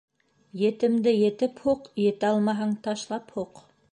[0.61, 3.65] Етемде етеп һуҡ, етә алмаһаң, ташлап һуҡ.